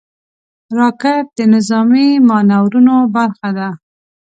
[0.77, 3.69] راکټ د نظامي مانورونو برخه ده